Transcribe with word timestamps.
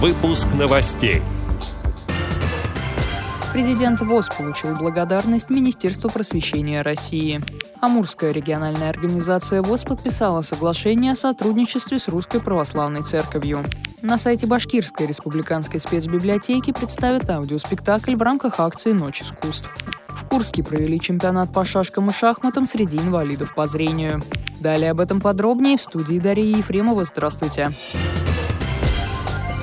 Выпуск 0.00 0.46
новостей. 0.56 1.22
Президент 3.52 4.00
ВОЗ 4.00 4.28
получил 4.28 4.76
благодарность 4.76 5.50
Министерства 5.50 6.08
просвещения 6.08 6.82
России. 6.82 7.40
Амурская 7.80 8.30
региональная 8.30 8.90
организация 8.90 9.60
ВОЗ 9.60 9.82
подписала 9.82 10.42
соглашение 10.42 11.14
о 11.14 11.16
сотрудничестве 11.16 11.98
с 11.98 12.06
Русской 12.06 12.40
Православной 12.40 13.02
Церковью. 13.02 13.64
На 14.00 14.18
сайте 14.18 14.46
Башкирской 14.46 15.08
республиканской 15.08 15.80
спецбиблиотеки 15.80 16.72
представят 16.72 17.28
аудиоспектакль 17.28 18.14
в 18.14 18.22
рамках 18.22 18.60
акции 18.60 18.92
«Ночь 18.92 19.22
искусств». 19.22 19.68
В 20.10 20.28
Курске 20.28 20.62
провели 20.62 21.00
чемпионат 21.00 21.52
по 21.52 21.64
шашкам 21.64 22.10
и 22.10 22.12
шахматам 22.12 22.68
среди 22.68 22.98
инвалидов 22.98 23.52
по 23.52 23.66
зрению. 23.66 24.22
Далее 24.60 24.92
об 24.92 25.00
этом 25.00 25.20
подробнее 25.20 25.76
в 25.76 25.82
студии 25.82 26.20
Дарьи 26.20 26.56
Ефремова. 26.58 27.04
Здравствуйте. 27.04 27.72
Здравствуйте. 27.72 28.37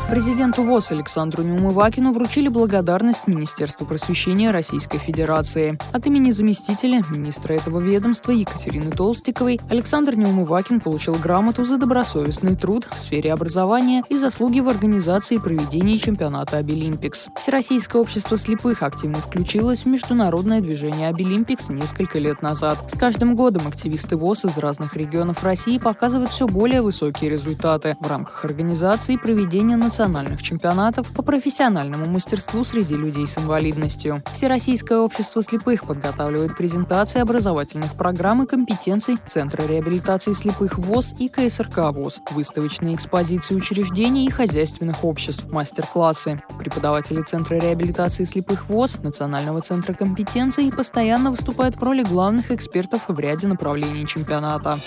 Президенту 0.10 0.62
ВОЗ 0.62 0.92
Александру 0.92 1.42
Неумывакину 1.42 2.14
вручили 2.14 2.48
благодарность 2.48 3.26
Министерству 3.26 3.88
просвещения 3.88 4.52
Российской 4.52 5.00
Федерации. 5.00 5.80
От 5.94 6.06
имени 6.06 6.30
заместителя 6.30 7.04
министра 7.10 7.54
этого 7.54 7.80
ведомства 7.80 8.32
Екатерины 8.32 8.92
Толстиковой 8.92 9.60
Александр 9.68 10.16
Неумывакин 10.16 10.80
получил 10.80 11.16
грамоту 11.16 11.66
за 11.66 11.78
добросовестный 11.78 12.56
труд 12.56 12.88
в 12.96 13.00
сфере 13.00 13.34
образования 13.34 14.04
и 14.08 14.16
заслуги 14.16 14.60
в 14.60 14.70
организации 14.70 15.38
проведения 15.38 15.98
чемпионата 15.98 16.58
Обилимпикс. 16.58 17.30
Всероссийское 17.40 18.00
общество 18.00 18.38
слепых 18.38 18.84
активно 18.84 19.18
включилось 19.18 19.86
в 19.86 19.88
международное 19.88 20.62
движение 20.62 21.10
Обилимпикс 21.10 21.70
несколько 21.70 22.20
лет 22.20 22.44
назад. 22.44 22.78
С 22.94 22.98
каждым 22.98 23.36
годом 23.36 23.68
активисты 23.68 24.18
ВОЗ 24.18 24.46
из 24.46 24.58
разных 24.60 24.96
регионов 24.96 25.44
России 25.44 25.80
показывают 25.80 26.32
все 26.32 26.46
более 26.46 26.84
высокие 26.84 27.32
результаты 27.32 27.98
в 28.00 28.08
рамках 28.08 28.46
организации 28.46 29.16
проведения 29.16 29.76
национальных 29.76 29.95
национальных 29.96 30.44
чемпионатов 30.44 31.08
по 31.14 31.24
профессиональному 31.24 32.06
мастерству 32.06 32.66
среди 32.66 32.96
людей 32.96 33.26
с 33.26 33.38
инвалидностью. 33.38 34.22
Всероссийское 34.34 34.98
общество 34.98 35.42
слепых 35.42 35.86
подготавливает 35.86 36.58
презентации 36.58 37.22
образовательных 37.22 37.96
программ 37.96 38.44
и 38.44 38.46
компетенций 38.46 39.16
Центра 39.26 39.64
реабилитации 39.64 40.34
слепых 40.34 40.78
ВОЗ 40.80 41.16
и 41.18 41.30
КСРК 41.30 41.94
ВОЗ, 41.94 42.20
выставочные 42.32 42.96
экспозиции 42.96 43.56
учреждений 43.56 44.26
и 44.26 44.30
хозяйственных 44.30 45.06
обществ, 45.06 45.50
мастер-классы. 45.50 46.44
Преподаватели 46.60 47.22
Центра 47.22 47.56
реабилитации 47.56 48.26
слепых 48.26 48.68
ВОЗ, 48.68 49.02
Национального 49.02 49.62
центра 49.62 49.94
компетенций 49.94 50.74
постоянно 50.74 51.32
выступают 51.32 51.78
в 51.78 51.84
роли 51.84 52.04
главных 52.04 52.52
экспертов 52.52 53.04
в 53.08 53.18
ряде 53.18 53.48
направлений 53.48 54.06
чемпионата. 54.06 54.78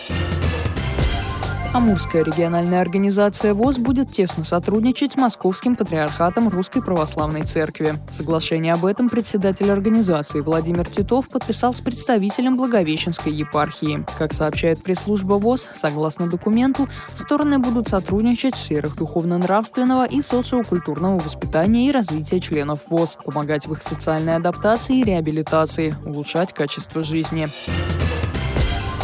Амурская 1.75 2.25
региональная 2.25 2.81
организация 2.81 3.53
ВОЗ 3.53 3.77
будет 3.77 4.11
тесно 4.11 4.43
сотрудничать 4.43 5.13
с 5.13 5.17
Московским 5.17 5.77
патриархатом 5.77 6.49
Русской 6.49 6.83
Православной 6.83 7.43
Церкви. 7.43 7.99
Соглашение 8.11 8.73
об 8.73 8.87
этом 8.87 9.11
председатель 9.11 9.71
организации 9.71 10.41
Владимир 10.41 10.87
Титов 10.89 11.29
подписал 11.29 11.75
с 11.75 11.83
представителем 11.83 12.57
Благовещенской 12.57 13.33
епархии. 13.33 14.07
Как 14.19 14.33
сообщает 14.33 14.83
пресс-служба 14.83 15.35
ВОЗ, 15.35 15.69
согласно 15.75 16.27
документу, 16.27 16.89
стороны 17.15 17.59
будут 17.59 17.87
сотрудничать 17.87 18.55
в 18.55 18.59
сферах 18.59 18.97
духовно-нравственного 18.97 20.07
и 20.07 20.23
социокультурного 20.23 21.19
воспитания 21.19 21.89
и 21.89 21.93
развития 21.93 22.41
членов 22.41 22.81
ВОЗ, 22.89 23.19
помогать 23.23 23.67
в 23.67 23.75
их 23.75 23.83
социальной 23.83 24.37
адаптации 24.37 25.01
и 25.01 25.05
реабилитации, 25.05 25.95
улучшать 26.07 26.55
качество 26.55 27.05
жизни. 27.05 27.51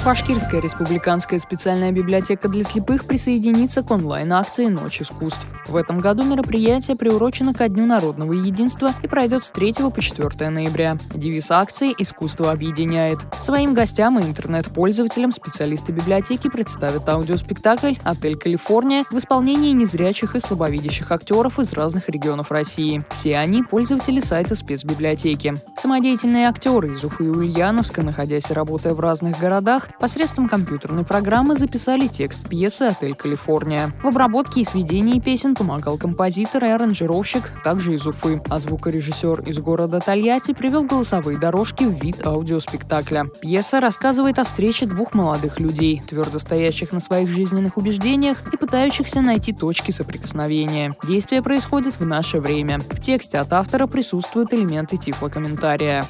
Башкирская 0.03 0.61
республиканская 0.61 1.39
специальная 1.39 1.91
библиотека 1.91 2.49
для 2.49 2.63
слепых 2.63 3.07
присоединится 3.07 3.83
к 3.83 3.91
онлайн-акции 3.91 4.67
«Ночь 4.67 5.01
искусств». 5.01 5.47
В 5.67 5.77
этом 5.77 5.99
году 5.99 6.25
мероприятие 6.25 6.95
приурочено 6.95 7.55
ко 7.55 7.69
Дню 7.69 7.87
народного 7.87 8.35
единства 8.35 8.93
и 9.03 9.07
пройдет 9.07 9.45
с 9.45 9.51
3 9.51 9.75
по 9.95 10.03
4 10.03 10.51
ноября. 10.51 10.99
Девиз 11.15 11.51
акции 11.51 11.95
«Искусство 11.97 12.53
объединяет». 12.53 13.21
Своим 13.41 13.73
гостям 13.73 14.19
и 14.19 14.25
интернет-пользователям 14.25 15.33
специалисты 15.33 15.93
библиотеки 15.93 16.51
представят 16.51 17.09
аудиоспектакль 17.09 17.95
«Отель 18.05 18.37
Калифорния» 18.37 19.05
в 19.11 19.17
исполнении 19.17 19.73
незрячих 19.73 20.37
и 20.37 20.41
слабовидящих 20.41 21.11
актеров 21.13 21.59
из 21.59 21.73
разных 21.73 22.11
регионов 22.11 22.51
России. 22.51 23.03
Все 23.11 23.39
они– 23.39 23.63
пользователи 23.71 24.21
сайта 24.21 24.55
спецбиблиотеки. 24.55 25.63
Самодеятельные 25.81 26.47
актеры 26.47 26.93
из 26.93 27.03
Уфы 27.05 27.25
и 27.25 27.29
Ульяновска, 27.29 28.03
находясь 28.03 28.51
и 28.51 28.55
работая 28.55 28.93
в 28.93 29.01
разных 29.01 29.39
городах, 29.39 29.84
посредством 29.99 30.49
компьютерной 30.49 31.05
программы 31.05 31.57
записали 31.57 32.07
текст 32.07 32.49
пьесы 32.49 32.83
«Отель 32.83 33.15
Калифорния». 33.15 33.93
В 34.03 34.07
обработке 34.07 34.61
и 34.61 34.65
сведении 34.65 35.21
песен 35.21 35.55
помогал 35.55 35.99
композитор 35.99 36.65
и 36.65 36.69
аранжировщик, 36.69 37.63
также 37.63 37.95
из 37.95 38.07
Уфы, 38.07 38.43
а 38.51 38.61
звукорежиссер 38.61 39.43
из 39.43 39.59
города 39.59 40.01
Тольятти 40.01 40.53
привел 40.53 40.85
голосовые 40.85 41.39
дорожки 41.39 41.85
в 41.85 41.91
вид 41.91 42.27
аудиоспектакля. 42.27 43.27
Пьеса 43.41 43.81
рассказывает 43.81 44.39
о 44.39 44.45
встрече 44.45 44.87
двух 44.87 45.15
молодых 45.15 45.61
людей, 45.61 46.03
твердо 46.07 46.39
стоящих 46.39 46.93
на 46.93 47.01
своих 47.01 47.29
жизненных 47.29 47.77
убеждениях 47.77 48.43
и 48.53 48.57
пытающихся 48.57 49.21
найти 49.21 49.53
точки 49.53 49.91
соприкосновения. 49.91 50.95
Действие 51.07 51.43
происходит 51.43 51.99
в 51.99 52.07
наше 52.07 52.41
время. 52.41 52.81
В 52.81 53.01
тексте 53.01 53.39
от 53.39 53.53
автора 53.53 53.87
присутствуют 53.87 54.53
элементы 54.53 54.97
тифлокомментария. 54.97 56.05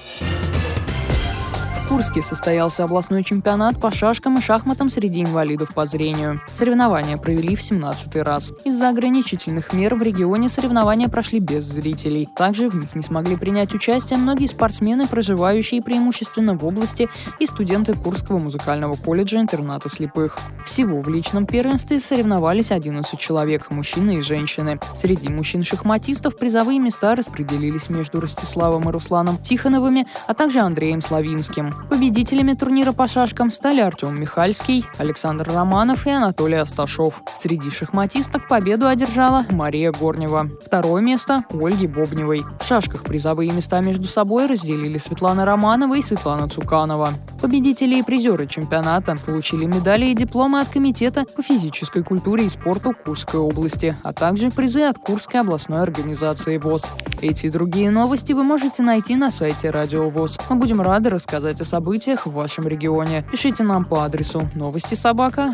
Курске 1.89 2.23
состоялся 2.23 2.85
областной 2.85 3.23
чемпионат 3.23 3.79
по 3.79 3.91
шашкам 3.91 4.39
и 4.39 4.41
шахматам 4.41 4.89
среди 4.89 5.23
инвалидов 5.23 5.75
по 5.75 5.85
зрению. 5.87 6.41
Соревнования 6.53 7.19
провели 7.19 7.57
в 7.57 7.63
17 7.63 8.17
раз. 8.17 8.53
Из-за 8.65 8.89
ограничительных 8.89 9.73
мер 9.75 9.95
в 9.95 10.03
регионе 10.03 10.49
соревнования 10.49 11.09
прошли 11.09 11.41
без 11.41 11.65
зрителей. 11.65 12.27
Также 12.37 12.71
в 12.71 12.75
них 12.75 12.95
не 12.95 13.03
смогли 13.03 13.37
принять 13.37 13.75
участие 13.75 14.19
многие 14.19 14.47
спортсмены, 14.47 15.07
проживающие 15.07 15.83
преимущественно 15.83 16.55
в 16.55 16.65
области, 16.65 17.09
и 17.39 17.47
студенты 17.47 17.93
Курского 17.93 18.39
музыкального 18.39 18.97
колледжа 18.97 19.39
интерната 19.39 19.91
слепых. 19.91 20.39
Всего 20.65 21.03
в 21.03 21.09
личном 21.09 21.47
первенстве 21.47 22.01
соревновались 22.01 22.73
11 22.73 23.19
человек, 23.19 23.71
мужчины 23.71 24.19
и 24.19 24.23
женщины. 24.23 24.81
Среди 24.97 25.29
мужчин-шахматистов 25.29 26.39
призовые 26.39 26.79
места 26.79 27.15
распределились 27.15 27.91
между 27.91 28.21
Ростиславом 28.21 28.89
и 28.89 28.93
Русланом 28.93 29.37
Тихоновыми, 29.37 30.07
а 30.27 30.35
также 30.35 30.61
Андреем 30.61 31.03
Славинским. 31.03 31.74
Победителями 31.89 32.55
турнира 32.55 32.93
по 32.93 33.07
шашкам 33.07 33.51
стали 33.51 33.81
Артем 33.81 34.19
Михальский, 34.19 34.85
Александр 34.99 35.49
Романов 35.53 36.07
и 36.07 36.11
Анатолий 36.11 36.57
Асташов. 36.57 37.23
Среди 37.39 37.71
шахматисток 37.71 38.49
победу 38.49 38.89
одержала 38.89 39.45
Мария 39.51 39.93
Горнева. 39.93 40.49
Второе 40.65 41.03
место– 41.03 41.45
Ольги 41.51 41.87
Бобневой. 41.87 42.45
В 42.61 42.67
шашках 42.67 43.05
призовые 43.05 43.53
места 43.53 43.81
между 43.81 44.07
собой 44.07 44.47
разделили 44.47 44.99
Светлана 44.99 45.45
Романова 45.45 45.95
и 45.95 46.03
Светлана 46.03 46.49
Цуканова. 46.49 47.15
Победители 47.45 47.97
и 47.97 48.03
призеры 48.03 48.47
чемпионата 48.47 49.19
получили 49.27 49.67
медали 49.67 50.07
и 50.07 50.15
дипломы 50.15 50.61
от 50.61 50.71
Комитета 50.71 51.27
по 51.37 51.43
физической 51.43 52.03
культуре 52.03 52.47
и 52.47 52.49
спорту 52.49 52.95
Курской 53.05 53.39
области, 53.39 53.95
а 54.03 54.15
также 54.15 54.51
призы 54.51 54.85
от 54.85 54.97
Курской 54.97 55.43
областной 55.43 55.83
организации 55.83 56.57
ВОЗ. 56.57 56.95
Эти 57.21 57.45
и 57.45 57.51
другие 57.51 57.91
новости 57.91 58.33
вы 58.33 58.45
можете 58.45 58.83
найти 58.83 59.15
на 59.15 59.31
сайте 59.31 59.69
Радио 59.69 60.09
ВОЗ. 60.09 60.39
Мы 60.49 60.57
будем 60.57 60.81
рады 60.81 61.11
рассказать 61.11 61.61
о 61.61 61.67
событиях 61.67 62.25
в 62.25 62.33
вашем 62.33 62.67
регионе. 62.67 63.27
Пишите 63.31 63.63
нам 63.63 63.85
по 63.85 64.07
адресу 64.07 64.49
новости 64.55 64.95
собака 64.95 65.53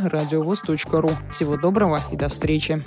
ру. 0.93 1.11
Всего 1.33 1.57
доброго 1.57 2.03
и 2.13 2.17
до 2.17 2.29
встречи. 2.29 2.85